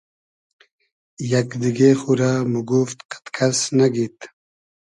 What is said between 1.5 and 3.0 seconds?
دیگې خورۂ موگوفت